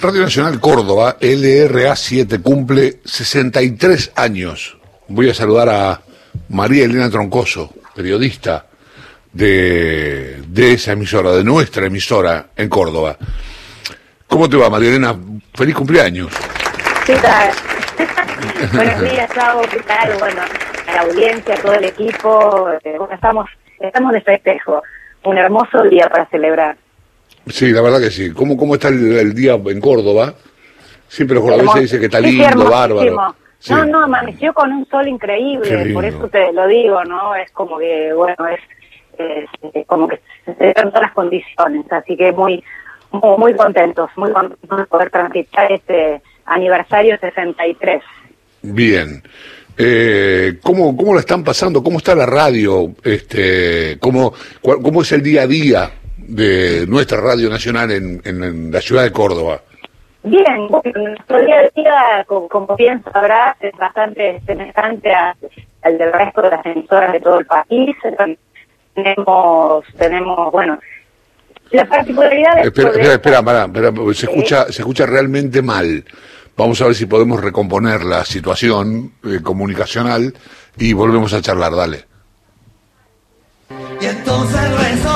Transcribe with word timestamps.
Radio 0.00 0.22
Nacional 0.22 0.60
Córdoba, 0.60 1.16
LRA7, 1.20 2.42
cumple 2.42 3.00
63 3.04 4.12
años. 4.14 4.76
Voy 5.08 5.30
a 5.30 5.34
saludar 5.34 5.68
a 5.70 6.00
María 6.50 6.84
Elena 6.84 7.10
Troncoso, 7.10 7.72
periodista 7.94 8.66
de, 9.32 10.42
de 10.46 10.72
esa 10.74 10.92
emisora, 10.92 11.32
de 11.32 11.42
nuestra 11.42 11.86
emisora 11.86 12.48
en 12.56 12.68
Córdoba. 12.68 13.16
¿Cómo 14.26 14.48
te 14.48 14.56
va, 14.56 14.68
María 14.68 14.90
Elena? 14.90 15.16
Feliz 15.54 15.74
cumpleaños. 15.74 16.30
¿Qué 17.06 17.16
tal? 17.16 17.50
Buenos 18.74 19.00
días, 19.00 19.30
chao, 19.34 19.62
¿qué 19.70 19.80
tal? 19.80 20.18
Bueno, 20.18 20.42
a 20.88 20.92
la 20.92 21.00
audiencia, 21.00 21.54
a 21.54 21.58
todo 21.58 21.72
el 21.72 21.84
equipo, 21.84 22.68
eh, 22.84 22.96
bueno, 22.98 23.14
estamos, 23.14 23.48
estamos 23.80 24.12
de 24.12 24.20
festejo. 24.20 24.82
Un 25.24 25.38
hermoso 25.38 25.82
día 25.84 26.08
para 26.10 26.26
celebrar. 26.26 26.76
Sí, 27.48 27.70
la 27.70 27.80
verdad 27.80 28.00
que 28.00 28.10
sí. 28.10 28.32
¿Cómo, 28.32 28.56
cómo 28.56 28.74
está 28.74 28.88
el, 28.88 29.12
el 29.18 29.34
día 29.34 29.54
en 29.54 29.80
Córdoba? 29.80 30.34
Siempre 31.08 31.36
los 31.36 31.44
cordobeses 31.44 31.82
dicen 31.82 32.00
que 32.00 32.06
está 32.06 32.20
lindo, 32.20 32.68
bárbaro. 32.68 33.34
Sí. 33.58 33.72
No, 33.72 33.84
no, 33.86 34.04
amaneció 34.04 34.52
con 34.52 34.72
un 34.72 34.86
sol 34.88 35.08
increíble, 35.08 35.92
por 35.92 36.04
eso 36.04 36.28
te 36.28 36.52
lo 36.52 36.66
digo, 36.66 37.02
¿no? 37.04 37.34
Es 37.34 37.50
como 37.52 37.78
que, 37.78 38.12
bueno, 38.12 38.46
es, 38.48 38.60
es, 39.18 39.48
eh, 39.74 39.84
como 39.86 40.08
que 40.08 40.20
se 40.44 40.72
dan 40.74 40.90
todas 40.90 41.02
las 41.02 41.12
condiciones, 41.12 41.90
así 41.90 42.16
que 42.16 42.32
muy, 42.32 42.62
muy, 43.10 43.38
muy 43.38 43.54
contentos, 43.54 44.10
muy 44.16 44.30
contentos 44.30 44.78
de 44.78 44.84
poder 44.84 45.10
transitar 45.10 45.72
este 45.72 46.20
aniversario 46.44 47.16
63. 47.18 48.02
Bien. 48.62 49.22
Eh, 49.78 50.58
¿cómo, 50.62 50.96
¿Cómo 50.96 51.14
la 51.14 51.20
están 51.20 51.42
pasando? 51.42 51.82
¿Cómo 51.82 51.98
está 51.98 52.14
la 52.14 52.26
radio? 52.26 52.92
Este, 53.02 53.98
¿cómo, 54.00 54.34
¿Cómo 54.60 55.02
es 55.02 55.12
el 55.12 55.22
día 55.22 55.42
a 55.42 55.46
día 55.46 55.90
de 56.28 56.86
nuestra 56.86 57.20
radio 57.20 57.48
nacional 57.50 57.90
en, 57.90 58.20
en- 58.24 58.44
en 58.44 58.72
la 58.72 58.80
ciudad 58.80 59.02
de 59.02 59.12
Córdoba? 59.12 59.60
Bien, 60.22 60.66
bueno, 60.68 60.92
nuestro 61.08 61.40
día 61.44 61.56
a 61.60 61.68
día, 61.80 62.24
como, 62.26 62.48
como 62.48 62.76
bien 62.76 63.02
sabrás, 63.12 63.56
es 63.60 63.72
bastante 63.76 64.40
semejante 64.46 65.12
a- 65.12 65.36
al 65.82 65.98
del 65.98 66.12
resto 66.12 66.42
de 66.42 66.50
las 66.50 66.66
emisoras 66.66 67.12
de 67.12 67.20
todo 67.20 67.38
el 67.38 67.46
país. 67.46 67.96
Tenemos, 68.94 69.84
tenemos, 69.98 70.50
bueno, 70.52 70.78
la 71.70 71.84
particularidad 71.84 72.56
de 72.56 72.62
Espera, 72.62 72.88
espera, 72.90 73.12
espera, 73.12 73.42
pará, 73.42 73.68
pará, 73.68 73.92
porque 73.92 74.14
se 74.14 74.26
escucha, 74.26 74.64
se 74.72 74.82
escucha 74.82 75.04
realmente 75.06 75.60
mal. 75.62 76.04
Vamos 76.56 76.80
a 76.80 76.86
ver 76.86 76.94
si 76.94 77.04
podemos 77.06 77.42
recomponer 77.42 78.02
la 78.04 78.24
situación 78.24 79.12
eh, 79.24 79.40
comunicacional 79.42 80.32
y 80.78 80.92
volvemos 80.94 81.34
a 81.34 81.42
charlar, 81.42 81.74
dale. 81.76 82.04
Y 84.00 84.06
entonces 84.06 84.60
rezo 84.78 85.15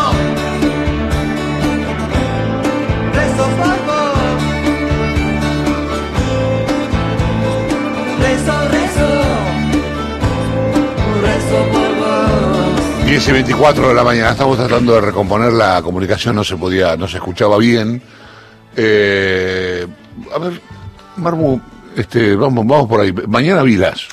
10 13.11 13.27
y 13.27 13.33
24 13.33 13.89
de 13.89 13.95
la 13.95 14.05
mañana, 14.05 14.31
estamos 14.31 14.57
tratando 14.57 14.95
de 14.95 15.01
recomponer 15.01 15.53
la 15.53 15.83
comunicación, 15.83 16.37
no 16.37 16.45
se 16.45 16.57
podía, 16.57 16.97
no 16.97 17.09
se 17.09 17.17
escuchaba 17.17 17.59
bien. 17.59 18.01
Eh, 18.77 19.85
a 20.33 20.39
ver, 20.39 20.61
Marmu, 21.17 21.61
este, 21.97 22.37
vamos, 22.37 22.65
vamos 22.65 22.89
por 22.89 23.01
ahí. 23.01 23.13
Mañana 23.27 23.65
Vilas. 23.65 24.07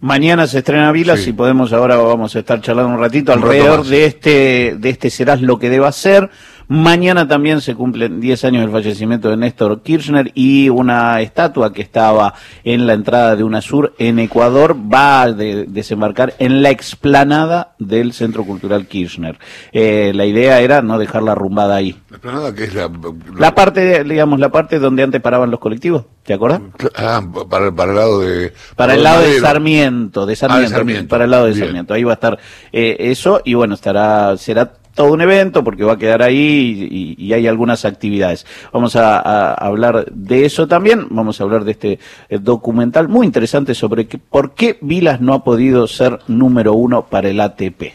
Mañana 0.00 0.46
se 0.46 0.58
estrena 0.58 0.92
Vilas 0.92 1.20
Sí. 1.20 1.30
y 1.30 1.32
podemos 1.32 1.72
ahora 1.72 1.96
vamos 1.96 2.36
a 2.36 2.40
estar 2.40 2.60
charlando 2.60 2.94
un 2.94 3.00
ratito 3.00 3.32
Un 3.32 3.38
alrededor 3.42 3.84
de 3.86 4.04
este 4.04 4.76
de 4.78 4.90
este 4.90 5.10
serás 5.10 5.40
lo 5.40 5.58
que 5.58 5.70
deba 5.70 5.90
ser. 5.92 6.30
Mañana 6.68 7.28
también 7.28 7.60
se 7.60 7.76
cumplen 7.76 8.18
10 8.20 8.44
años 8.44 8.62
del 8.62 8.72
fallecimiento 8.72 9.30
de 9.30 9.36
Néstor 9.36 9.82
Kirchner 9.82 10.32
y 10.34 10.68
una 10.68 11.20
estatua 11.20 11.72
que 11.72 11.80
estaba 11.80 12.34
en 12.64 12.88
la 12.88 12.94
entrada 12.94 13.36
de 13.36 13.44
UNASUR 13.44 13.94
en 14.00 14.18
Ecuador 14.18 14.74
va 14.76 15.22
a 15.22 15.32
de- 15.32 15.66
desembarcar 15.68 16.34
en 16.40 16.62
la 16.64 16.70
explanada 16.70 17.76
del 17.78 18.12
Centro 18.12 18.42
Cultural 18.42 18.88
Kirchner. 18.88 19.38
Eh, 19.70 20.10
la 20.12 20.26
idea 20.26 20.60
era 20.60 20.82
no 20.82 20.98
dejarla 20.98 21.32
arrumbada 21.32 21.76
ahí. 21.76 22.00
La 22.10 22.16
explanada 22.16 22.52
que 22.52 22.64
es 22.64 22.74
la... 22.74 22.90
La 23.38 23.54
parte, 23.54 24.02
digamos, 24.02 24.40
la 24.40 24.50
parte 24.50 24.80
donde 24.80 25.04
antes 25.04 25.20
paraban 25.20 25.52
los 25.52 25.60
colectivos, 25.60 26.06
¿te 26.24 26.34
acuerdas? 26.34 26.62
Ah, 26.96 27.22
para, 27.48 27.70
para 27.70 27.92
el 27.92 27.96
lado 27.96 28.20
de... 28.22 28.52
Para 28.74 28.94
el 28.94 29.04
lado 29.04 29.20
de 29.20 29.26
Madero. 29.28 29.42
Sarmiento, 29.86 30.26
de 30.26 30.36
Sarmiento, 30.36 30.70
Sarmiento. 30.70 31.08
para 31.08 31.24
el 31.24 31.30
lado 31.30 31.46
de 31.46 31.52
Bien. 31.52 31.64
Sarmiento. 31.64 31.94
Ahí 31.94 32.04
va 32.04 32.12
a 32.12 32.14
estar 32.14 32.38
eh, 32.72 32.96
eso 32.98 33.40
y 33.44 33.54
bueno, 33.54 33.74
estará, 33.74 34.36
será 34.36 34.72
todo 34.94 35.12
un 35.12 35.20
evento 35.20 35.62
porque 35.62 35.84
va 35.84 35.92
a 35.92 35.98
quedar 35.98 36.22
ahí 36.22 36.88
y, 36.90 37.22
y 37.22 37.32
hay 37.34 37.46
algunas 37.46 37.84
actividades. 37.84 38.46
Vamos 38.72 38.96
a, 38.96 39.18
a 39.18 39.52
hablar 39.54 40.06
de 40.10 40.46
eso 40.46 40.66
también, 40.66 41.06
vamos 41.10 41.40
a 41.40 41.44
hablar 41.44 41.64
de 41.64 41.72
este 41.72 41.98
eh, 42.28 42.38
documental 42.40 43.06
muy 43.08 43.26
interesante 43.26 43.74
sobre 43.74 44.06
que, 44.06 44.18
por 44.18 44.54
qué 44.54 44.78
Vilas 44.80 45.20
no 45.20 45.34
ha 45.34 45.44
podido 45.44 45.86
ser 45.86 46.18
número 46.28 46.72
uno 46.72 47.06
para 47.06 47.28
el 47.28 47.40
ATP. 47.40 47.92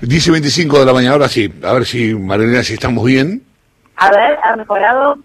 10 0.00 0.26
y 0.26 0.30
25 0.32 0.80
de 0.80 0.86
la 0.86 0.92
mañana, 0.92 1.12
ahora 1.14 1.28
sí. 1.28 1.48
A 1.62 1.72
ver 1.72 1.86
si, 1.86 2.12
Marilena, 2.14 2.62
si 2.64 2.74
estamos 2.74 3.04
bien. 3.04 3.42
A 3.96 4.10
ver, 4.10 4.36
ha 4.42 4.56
mejorado, 4.56 5.18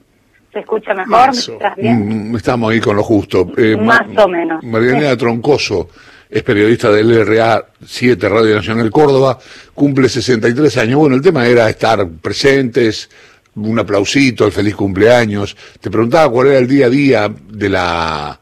se 0.57 0.62
escucha 0.62 0.94
mejor, 0.95 1.28
¿me 1.31 1.38
escuchas 1.38 1.75
bien? 1.75 2.31
Mm, 2.31 2.35
estamos 2.35 2.72
ahí 2.72 2.79
con 2.79 2.95
lo 2.95 3.03
justo. 3.03 3.51
Eh, 3.56 3.75
Más 3.78 4.07
Ma- 4.07 4.23
o 4.23 4.28
menos. 4.28 4.63
Marilena 4.63 5.16
Troncoso 5.16 5.90
es 6.29 6.41
periodista 6.44 6.90
del 6.91 7.09
LRA 7.12 7.63
7 7.85 8.28
Radio 8.28 8.56
Nacional 8.56 8.90
Córdoba, 8.90 9.38
cumple 9.75 10.09
63 10.09 10.78
años. 10.78 11.00
Bueno, 11.00 11.16
el 11.16 11.22
tema 11.22 11.45
era 11.45 11.69
estar 11.69 12.07
presentes, 12.22 13.09
un 13.56 13.78
aplausito, 13.79 14.45
el 14.45 14.51
feliz 14.51 14.75
cumpleaños. 14.75 15.56
Te 15.79 15.91
preguntaba 15.91 16.31
cuál 16.31 16.47
era 16.47 16.57
el 16.59 16.68
día 16.68 16.88
a 16.88 16.89
día 16.89 17.29
de 17.50 17.69
la 17.69 18.39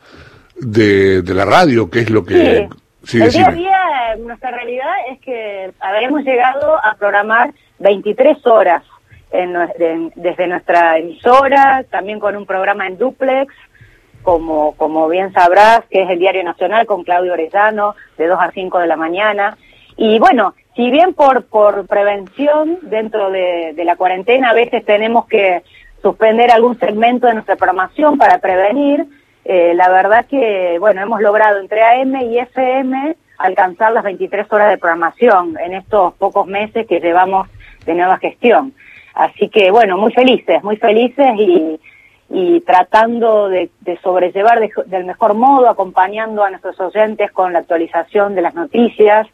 de, 0.58 1.22
de 1.22 1.34
la 1.34 1.44
radio, 1.46 1.90
qué 1.90 2.00
es 2.00 2.10
lo 2.10 2.24
que... 2.24 2.68
Sí, 3.04 3.22
el 3.22 3.30
día 3.32 3.48
a 3.50 3.52
día, 3.52 3.78
nuestra 4.26 4.52
realidad 4.52 4.90
es 5.12 5.20
que 5.20 5.70
habremos 5.80 6.24
llegado 6.24 6.76
a 6.84 6.96
programar 6.98 7.54
23 7.80 8.38
horas 8.48 8.84
en 9.32 9.56
en- 9.80 10.12
desde 10.16 10.48
nuestra 10.48 10.98
emisora, 10.98 11.84
también 11.90 12.20
con 12.20 12.36
un 12.36 12.46
programa 12.46 12.88
en 12.88 12.98
duplex, 12.98 13.54
como, 14.24 14.76
como 14.76 15.08
bien 15.08 15.32
sabrás, 15.34 15.82
que 15.90 16.02
es 16.04 16.10
el 16.10 16.20
Diario 16.20 16.44
Nacional 16.44 16.86
con 16.86 17.04
Claudio 17.04 17.34
Orellano, 17.34 17.96
de 18.18 18.28
2 18.28 18.40
a 18.42 18.52
5 18.52 18.80
de 18.80 18.88
la 18.88 18.96
mañana. 18.96 19.58
Y 19.98 20.18
bueno, 20.20 20.56
si 20.76 20.90
bien 20.92 21.14
por, 21.14 21.46
por 21.46 21.86
prevención 21.88 22.80
dentro 22.82 23.30
de, 23.30 23.74
de 23.76 23.86
la 23.86 23.96
cuarentena 23.96 24.50
a 24.50 24.54
veces 24.54 24.84
tenemos 24.84 25.26
que 25.28 25.62
suspender 26.02 26.52
algún 26.52 26.78
segmento 26.80 27.28
de 27.28 27.34
nuestra 27.36 27.56
programación 27.56 28.18
para 28.18 28.40
prevenir, 28.40 29.06
eh, 29.46 29.74
la 29.76 29.90
verdad 29.90 30.26
que, 30.26 30.78
bueno, 30.80 31.02
hemos 31.02 31.22
logrado 31.22 31.60
entre 31.60 31.84
AM 31.84 32.16
y 32.24 32.40
FM 32.40 33.16
alcanzar 33.38 33.92
las 33.92 34.04
23 34.04 34.52
horas 34.52 34.70
de 34.70 34.78
programación 34.78 35.56
en 35.60 35.74
estos 35.76 36.14
pocos 36.16 36.48
meses 36.48 36.88
que 36.88 37.00
llevamos 37.00 37.48
de 37.86 37.94
nueva 37.94 38.18
gestión. 38.18 38.74
Así 39.16 39.50
que, 39.50 39.72
bueno, 39.72 39.98
muy 39.98 40.12
felices, 40.14 40.64
muy 40.64 40.78
felices 40.78 41.32
y, 41.38 41.80
y 42.30 42.62
tratando 42.62 43.50
de, 43.50 43.70
de 43.82 43.98
sobrellevar 44.02 44.60
de- 44.60 44.72
del 44.88 45.06
mejor 45.06 45.34
modo, 45.36 45.70
acompañando 45.70 46.44
a 46.44 46.50
nuestros 46.50 46.80
oyentes 46.80 47.32
con 47.32 47.54
la 47.54 47.60
actualización 47.60 48.36
de 48.36 48.42
las 48.42 48.54
noticias 48.56 49.28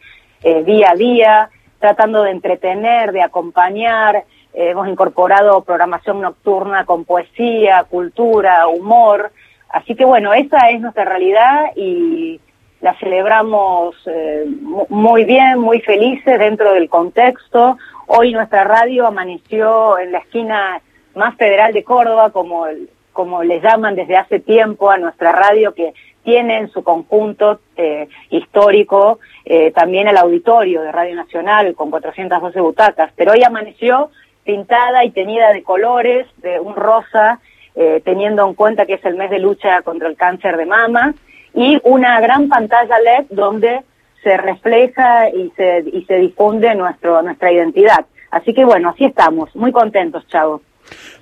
eh, 0.43 0.63
día 0.63 0.91
a 0.91 0.95
día, 0.95 1.49
tratando 1.79 2.23
de 2.23 2.31
entretener, 2.31 3.11
de 3.11 3.21
acompañar. 3.21 4.17
Eh, 4.53 4.71
hemos 4.71 4.87
incorporado 4.89 5.61
programación 5.63 6.19
nocturna 6.21 6.85
con 6.85 7.05
poesía, 7.05 7.85
cultura, 7.89 8.67
humor. 8.67 9.31
Así 9.69 9.95
que 9.95 10.03
bueno, 10.03 10.33
esa 10.33 10.69
es 10.69 10.81
nuestra 10.81 11.05
realidad 11.05 11.71
y 11.77 12.41
la 12.81 12.93
celebramos 12.95 13.95
eh, 14.07 14.45
mu- 14.61 14.85
muy 14.89 15.23
bien, 15.25 15.59
muy 15.59 15.81
felices 15.81 16.39
dentro 16.39 16.73
del 16.73 16.89
contexto. 16.89 17.77
Hoy 18.07 18.31
nuestra 18.33 18.63
radio 18.63 19.07
amaneció 19.07 19.97
en 19.99 20.11
la 20.11 20.19
esquina 20.19 20.81
más 21.15 21.35
federal 21.37 21.73
de 21.73 21.83
Córdoba, 21.83 22.31
como, 22.31 22.65
como 23.13 23.43
le 23.43 23.59
llaman 23.61 23.95
desde 23.95 24.17
hace 24.17 24.39
tiempo 24.39 24.89
a 24.89 24.97
nuestra 24.97 25.31
radio, 25.31 25.73
que 25.73 25.93
tiene 26.23 26.57
en 26.57 26.69
su 26.69 26.83
conjunto 26.83 27.59
eh, 27.78 28.07
histórico 28.29 29.19
eh, 29.45 29.72
también 29.72 30.07
el 30.07 30.17
auditorio 30.17 30.81
de 30.81 30.91
Radio 30.91 31.16
Nacional 31.16 31.73
con 31.75 31.89
412 31.89 32.59
butacas, 32.61 33.11
pero 33.16 33.31
hoy 33.31 33.43
amaneció 33.43 34.11
pintada 34.43 35.03
y 35.03 35.11
teñida 35.11 35.51
de 35.53 35.63
colores, 35.63 36.27
de 36.37 36.59
un 36.59 36.75
rosa, 36.75 37.39
eh, 37.75 38.01
teniendo 38.05 38.47
en 38.47 38.53
cuenta 38.53 38.85
que 38.85 38.95
es 38.95 39.05
el 39.05 39.16
mes 39.16 39.29
de 39.29 39.39
lucha 39.39 39.81
contra 39.84 40.07
el 40.07 40.16
cáncer 40.16 40.57
de 40.57 40.66
mama, 40.66 41.13
y 41.53 41.79
una 41.83 42.19
gran 42.21 42.47
pantalla 42.47 42.99
LED 42.99 43.25
donde 43.29 43.81
se 44.23 44.37
refleja 44.37 45.29
y 45.29 45.51
se, 45.55 45.83
y 45.91 46.05
se 46.05 46.15
difunde 46.15 46.73
nuestro, 46.75 47.21
nuestra 47.21 47.51
identidad. 47.51 48.05
Así 48.29 48.53
que 48.53 48.63
bueno, 48.63 48.89
así 48.89 49.05
estamos, 49.05 49.53
muy 49.55 49.71
contentos, 49.71 50.25
Chavo. 50.27 50.61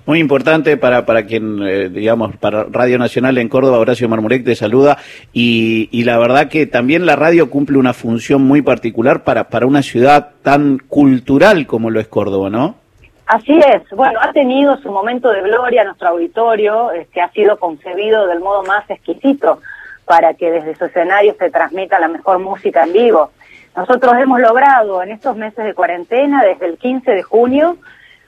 Muy 0.06 0.18
importante 0.18 0.76
para, 0.76 1.06
para 1.06 1.26
quien, 1.26 1.62
eh, 1.62 1.88
digamos, 1.88 2.36
para 2.36 2.64
Radio 2.64 2.98
Nacional 2.98 3.38
en 3.38 3.48
Córdoba, 3.48 3.78
Horacio 3.78 4.08
Marmurek 4.08 4.44
te 4.44 4.54
saluda 4.54 4.98
y, 5.32 5.88
y 5.92 6.04
la 6.04 6.18
verdad 6.18 6.48
que 6.48 6.66
también 6.66 7.06
la 7.06 7.16
radio 7.16 7.50
cumple 7.50 7.78
una 7.78 7.92
función 7.92 8.42
muy 8.42 8.62
particular 8.62 9.22
para, 9.22 9.48
para 9.48 9.66
una 9.66 9.82
ciudad 9.82 10.30
tan 10.42 10.78
cultural 10.78 11.66
como 11.66 11.90
lo 11.90 12.00
es 12.00 12.08
Córdoba, 12.08 12.50
¿no? 12.50 12.76
Así 13.26 13.52
es, 13.52 13.82
bueno, 13.94 14.18
ha 14.20 14.32
tenido 14.32 14.76
su 14.78 14.90
momento 14.90 15.30
de 15.30 15.42
gloria 15.42 15.84
nuestro 15.84 16.08
auditorio, 16.08 16.88
que 17.12 17.20
ha 17.20 17.30
sido 17.30 17.56
concebido 17.60 18.26
del 18.26 18.40
modo 18.40 18.64
más 18.64 18.90
exquisito 18.90 19.60
para 20.10 20.34
que 20.34 20.50
desde 20.50 20.74
su 20.74 20.86
escenario 20.86 21.36
se 21.38 21.52
transmita 21.52 22.00
la 22.00 22.08
mejor 22.08 22.40
música 22.40 22.82
en 22.82 22.92
vivo. 22.92 23.30
Nosotros 23.76 24.12
hemos 24.20 24.40
logrado 24.40 25.04
en 25.04 25.12
estos 25.12 25.36
meses 25.36 25.64
de 25.64 25.72
cuarentena, 25.72 26.42
desde 26.42 26.66
el 26.66 26.78
15 26.78 27.12
de 27.12 27.22
junio, 27.22 27.76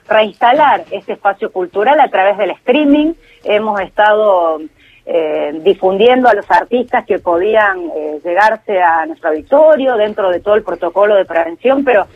reinstalar 0.07 0.85
este 0.91 1.11
espacio 1.11 1.51
cultural 1.51 1.99
a 1.99 2.07
través 2.07 2.37
del 2.37 2.51
streaming. 2.51 3.15
Hemos 3.43 3.81
estado 3.81 4.61
eh, 5.05 5.59
difundiendo 5.61 6.29
a 6.29 6.33
los 6.33 6.49
artistas 6.49 7.05
que 7.05 7.19
podían 7.19 7.81
eh, 7.93 8.21
llegarse 8.23 8.81
a 8.81 9.05
nuestro 9.05 9.31
auditorio 9.31 9.97
dentro 9.97 10.29
de 10.29 10.39
todo 10.39 10.55
el 10.55 10.63
protocolo 10.63 11.15
de 11.15 11.25
prevención, 11.25 11.83
pero 11.83 12.07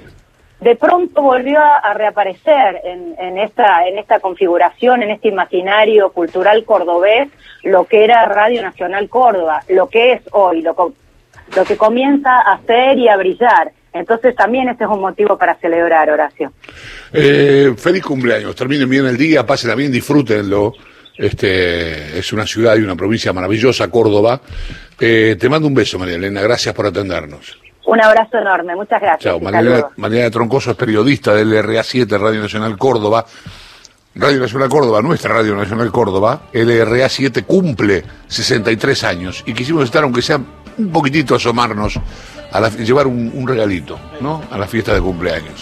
de 0.60 0.76
pronto 0.76 1.22
volvió 1.22 1.60
a, 1.60 1.94
reaparecer 1.94 2.82
en, 2.84 3.16
en, 3.20 3.38
esta, 3.38 3.88
en 3.88 3.98
esta 4.00 4.20
configuración, 4.20 5.04
en 5.04 5.12
este 5.12 5.28
imaginario 5.28 6.12
cultural 6.12 6.64
cordobés, 6.66 7.30
lo 7.64 7.86
que 7.86 8.04
era 8.04 8.26
Radio 8.26 8.62
Nacional 8.62 9.08
Córdoba, 9.10 9.64
lo 9.70 9.88
que 9.88 10.14
es 10.14 10.22
hoy, 10.32 10.62
lo, 10.62 10.76
lo 11.56 11.66
que 11.66 11.78
comienza 11.78 12.40
a 12.40 12.60
ser 12.66 12.98
y 12.98 13.08
a 13.08 13.18
brillar. 13.18 13.72
Entonces 13.94 14.36
también 14.36 14.70
ese 14.70 14.84
es 14.84 14.90
un 14.90 15.00
motivo 15.00 15.38
para 15.38 15.56
celebrar, 15.56 16.10
Horacio. 16.10 16.52
Eh, 17.14 17.74
feliz 17.78 18.04
cumpleaños, 18.04 18.56
terminen 18.56 18.90
bien 18.90 19.06
el 19.06 19.18
día, 19.18 19.46
pásenla 19.46 19.76
bien, 19.76 19.92
disfrútenlo. 19.92 20.74
Este, 21.18 22.20
es 22.20 22.32
una 22.32 22.46
ciudad 22.46 22.76
y 22.78 22.82
una 22.82 22.96
provincia 22.96 23.34
maravillosa, 23.34 23.90
Córdoba. 23.90 24.40
Eh, 25.00 25.36
te 25.40 25.50
mando 25.50 25.68
un 25.68 25.74
beso, 25.74 25.98
María 25.98 26.16
Elena, 26.16 26.42
gracias 26.42 26.76
por 26.76 26.86
atendernos. 26.86 27.58
Un 27.88 28.02
abrazo 28.02 28.38
enorme, 28.38 28.76
muchas 28.76 29.02
gracias. 29.02 29.24
Chao. 29.24 29.40
María 29.40 30.18
Elena 30.20 30.30
Troncoso 30.32 30.72
es 30.72 30.78
periodista 30.78 31.34
del 31.34 31.52
LRA7, 31.52 32.20
Radio 32.20 32.42
Nacional 32.42 32.78
Córdoba. 32.78 33.26
Radio 34.16 34.40
Nacional 34.40 34.68
Córdoba, 34.68 35.02
nuestra 35.04 35.32
Radio 35.34 35.56
Nacional 35.56 35.92
Córdoba, 35.92 36.42
LRA7 36.52 37.46
cumple 37.46 38.04
63 38.28 39.04
años 39.04 39.44
y 39.46 39.54
quisimos 39.54 39.84
estar, 39.84 40.04
aunque 40.04 40.22
sea 40.24 40.40
un 40.78 40.92
poquitito, 40.92 41.36
asomarnos, 41.36 42.00
a 42.52 42.60
la- 42.60 42.70
llevar 42.70 43.06
un, 43.08 43.32
un 43.34 43.48
regalito, 43.48 44.00
¿no? 44.20 44.42
A 44.50 44.58
la 44.58 44.66
fiesta 44.68 44.94
de 44.94 45.02
cumpleaños. 45.02 45.54